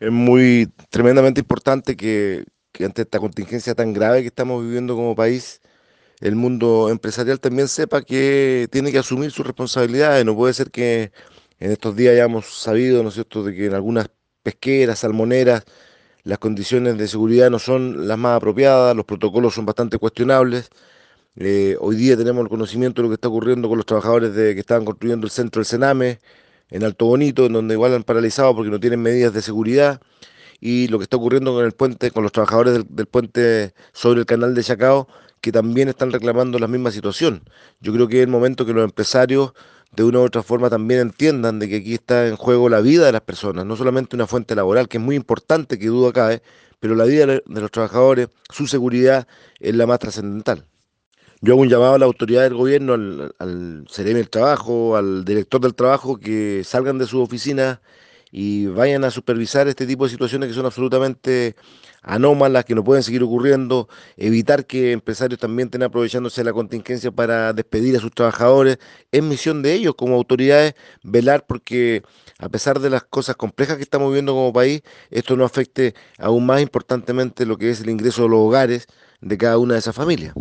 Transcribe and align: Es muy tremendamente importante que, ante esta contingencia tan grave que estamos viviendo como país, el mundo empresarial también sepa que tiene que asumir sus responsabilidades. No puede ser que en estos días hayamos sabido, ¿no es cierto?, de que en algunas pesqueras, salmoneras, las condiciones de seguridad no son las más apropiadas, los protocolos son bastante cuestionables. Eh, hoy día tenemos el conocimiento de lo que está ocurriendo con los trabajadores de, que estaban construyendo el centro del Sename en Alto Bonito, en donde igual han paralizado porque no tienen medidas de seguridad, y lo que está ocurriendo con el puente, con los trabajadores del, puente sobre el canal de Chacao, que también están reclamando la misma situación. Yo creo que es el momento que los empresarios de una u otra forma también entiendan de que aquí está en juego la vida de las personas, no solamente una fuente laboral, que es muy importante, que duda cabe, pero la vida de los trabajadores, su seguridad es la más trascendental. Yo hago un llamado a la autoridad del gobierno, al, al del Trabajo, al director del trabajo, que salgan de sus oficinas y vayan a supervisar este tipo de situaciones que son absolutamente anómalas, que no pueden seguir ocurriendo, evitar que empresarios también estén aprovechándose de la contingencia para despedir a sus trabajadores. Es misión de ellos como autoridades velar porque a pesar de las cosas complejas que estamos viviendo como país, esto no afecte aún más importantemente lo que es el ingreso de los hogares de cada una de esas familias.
Es 0.00 0.10
muy 0.10 0.72
tremendamente 0.90 1.40
importante 1.40 1.96
que, 1.96 2.44
ante 2.82 3.02
esta 3.02 3.20
contingencia 3.20 3.74
tan 3.74 3.92
grave 3.92 4.22
que 4.22 4.28
estamos 4.28 4.64
viviendo 4.64 4.96
como 4.96 5.14
país, 5.14 5.60
el 6.20 6.36
mundo 6.36 6.88
empresarial 6.90 7.40
también 7.40 7.68
sepa 7.68 8.02
que 8.02 8.68
tiene 8.72 8.92
que 8.92 8.98
asumir 8.98 9.30
sus 9.30 9.46
responsabilidades. 9.46 10.24
No 10.24 10.36
puede 10.36 10.54
ser 10.54 10.70
que 10.70 11.12
en 11.60 11.72
estos 11.72 11.96
días 11.96 12.14
hayamos 12.14 12.46
sabido, 12.46 13.02
¿no 13.02 13.10
es 13.10 13.14
cierto?, 13.14 13.44
de 13.44 13.54
que 13.54 13.66
en 13.66 13.74
algunas 13.74 14.10
pesqueras, 14.42 15.00
salmoneras, 15.00 15.64
las 16.24 16.38
condiciones 16.38 16.98
de 16.98 17.08
seguridad 17.08 17.50
no 17.50 17.58
son 17.58 18.08
las 18.08 18.18
más 18.18 18.36
apropiadas, 18.38 18.96
los 18.96 19.06
protocolos 19.06 19.54
son 19.54 19.66
bastante 19.66 19.98
cuestionables. 19.98 20.70
Eh, 21.36 21.76
hoy 21.80 21.96
día 21.96 22.16
tenemos 22.16 22.42
el 22.42 22.48
conocimiento 22.50 23.02
de 23.02 23.04
lo 23.04 23.10
que 23.10 23.16
está 23.16 23.28
ocurriendo 23.28 23.68
con 23.68 23.78
los 23.78 23.86
trabajadores 23.86 24.34
de, 24.34 24.54
que 24.54 24.60
estaban 24.60 24.84
construyendo 24.84 25.26
el 25.26 25.30
centro 25.32 25.60
del 25.60 25.66
Sename 25.66 26.20
en 26.70 26.84
Alto 26.84 27.06
Bonito, 27.06 27.46
en 27.46 27.52
donde 27.52 27.74
igual 27.74 27.94
han 27.94 28.04
paralizado 28.04 28.54
porque 28.54 28.70
no 28.70 28.80
tienen 28.80 29.00
medidas 29.00 29.32
de 29.32 29.42
seguridad, 29.42 30.00
y 30.60 30.88
lo 30.88 30.98
que 30.98 31.04
está 31.04 31.16
ocurriendo 31.16 31.54
con 31.54 31.64
el 31.64 31.72
puente, 31.72 32.10
con 32.10 32.22
los 32.22 32.32
trabajadores 32.32 32.84
del, 32.88 33.06
puente 33.06 33.74
sobre 33.92 34.20
el 34.20 34.26
canal 34.26 34.54
de 34.54 34.62
Chacao, 34.62 35.08
que 35.40 35.52
también 35.52 35.88
están 35.88 36.12
reclamando 36.12 36.58
la 36.58 36.68
misma 36.68 36.90
situación. 36.90 37.42
Yo 37.80 37.92
creo 37.94 38.08
que 38.08 38.18
es 38.18 38.24
el 38.24 38.30
momento 38.30 38.66
que 38.66 38.74
los 38.74 38.84
empresarios 38.84 39.52
de 39.96 40.04
una 40.04 40.20
u 40.20 40.22
otra 40.22 40.42
forma 40.42 40.68
también 40.68 41.00
entiendan 41.00 41.58
de 41.58 41.68
que 41.68 41.76
aquí 41.76 41.94
está 41.94 42.28
en 42.28 42.36
juego 42.36 42.68
la 42.68 42.80
vida 42.80 43.06
de 43.06 43.12
las 43.12 43.22
personas, 43.22 43.64
no 43.64 43.74
solamente 43.74 44.14
una 44.16 44.26
fuente 44.26 44.54
laboral, 44.54 44.86
que 44.86 44.98
es 44.98 45.02
muy 45.02 45.16
importante, 45.16 45.78
que 45.78 45.86
duda 45.86 46.12
cabe, 46.12 46.42
pero 46.78 46.94
la 46.94 47.04
vida 47.04 47.26
de 47.26 47.42
los 47.46 47.70
trabajadores, 47.70 48.28
su 48.50 48.66
seguridad 48.66 49.26
es 49.58 49.74
la 49.74 49.86
más 49.86 49.98
trascendental. 49.98 50.69
Yo 51.42 51.54
hago 51.54 51.62
un 51.62 51.70
llamado 51.70 51.94
a 51.94 51.98
la 51.98 52.04
autoridad 52.04 52.42
del 52.42 52.54
gobierno, 52.54 52.92
al, 52.92 53.34
al 53.38 53.84
del 53.86 54.28
Trabajo, 54.28 54.96
al 54.96 55.24
director 55.24 55.60
del 55.62 55.74
trabajo, 55.74 56.18
que 56.20 56.62
salgan 56.64 56.98
de 56.98 57.06
sus 57.06 57.22
oficinas 57.22 57.80
y 58.30 58.66
vayan 58.66 59.04
a 59.04 59.10
supervisar 59.10 59.66
este 59.66 59.86
tipo 59.86 60.04
de 60.04 60.10
situaciones 60.10 60.48
que 60.50 60.54
son 60.54 60.66
absolutamente 60.66 61.56
anómalas, 62.02 62.66
que 62.66 62.74
no 62.74 62.84
pueden 62.84 63.02
seguir 63.02 63.22
ocurriendo, 63.22 63.88
evitar 64.18 64.66
que 64.66 64.92
empresarios 64.92 65.40
también 65.40 65.68
estén 65.68 65.82
aprovechándose 65.82 66.42
de 66.42 66.44
la 66.44 66.52
contingencia 66.52 67.10
para 67.10 67.54
despedir 67.54 67.96
a 67.96 68.00
sus 68.00 68.12
trabajadores. 68.12 68.78
Es 69.10 69.22
misión 69.22 69.62
de 69.62 69.72
ellos 69.72 69.94
como 69.96 70.16
autoridades 70.16 70.74
velar 71.02 71.46
porque 71.46 72.02
a 72.38 72.50
pesar 72.50 72.80
de 72.80 72.90
las 72.90 73.04
cosas 73.04 73.36
complejas 73.36 73.78
que 73.78 73.82
estamos 73.82 74.10
viviendo 74.10 74.32
como 74.34 74.52
país, 74.52 74.82
esto 75.10 75.36
no 75.36 75.44
afecte 75.46 75.94
aún 76.18 76.44
más 76.44 76.60
importantemente 76.60 77.46
lo 77.46 77.56
que 77.56 77.70
es 77.70 77.80
el 77.80 77.88
ingreso 77.88 78.24
de 78.24 78.28
los 78.28 78.40
hogares 78.40 78.88
de 79.22 79.38
cada 79.38 79.56
una 79.58 79.74
de 79.74 79.80
esas 79.80 79.94
familias. 79.94 80.34